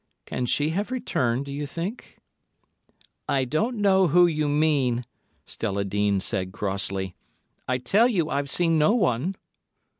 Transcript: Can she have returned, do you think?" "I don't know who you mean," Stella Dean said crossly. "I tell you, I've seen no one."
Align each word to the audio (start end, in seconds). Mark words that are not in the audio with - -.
Can 0.25 0.47
she 0.47 0.69
have 0.69 0.89
returned, 0.89 1.45
do 1.45 1.51
you 1.53 1.67
think?" 1.67 2.17
"I 3.29 3.45
don't 3.45 3.77
know 3.77 4.07
who 4.07 4.25
you 4.25 4.47
mean," 4.49 5.05
Stella 5.45 5.85
Dean 5.85 6.19
said 6.21 6.53
crossly. 6.53 7.13
"I 7.67 7.77
tell 7.77 8.07
you, 8.07 8.27
I've 8.27 8.49
seen 8.49 8.79
no 8.79 8.95
one." 8.95 9.35